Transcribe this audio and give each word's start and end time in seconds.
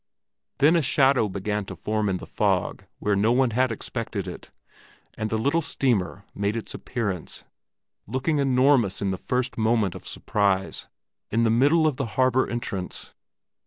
Then 0.57 0.75
a 0.75 0.81
shadow 0.81 1.29
began 1.29 1.63
to 1.65 1.75
form 1.75 2.09
in 2.09 2.17
the 2.17 2.25
fog 2.25 2.85
where 2.97 3.15
no 3.15 3.31
one 3.31 3.51
had 3.51 3.71
expected 3.71 4.27
it, 4.27 4.49
and 5.13 5.29
the 5.29 5.37
little 5.37 5.61
steamer 5.61 6.25
made 6.33 6.55
its 6.55 6.73
appearance—looking 6.73 8.39
enormous 8.39 8.99
in 8.99 9.11
the 9.11 9.19
first 9.19 9.59
moment 9.59 9.93
of 9.93 10.07
surprise—in 10.07 11.43
the 11.43 11.51
middle 11.51 11.85
of 11.85 11.97
the 11.97 12.07
harbor 12.17 12.47
entrance. 12.49 13.13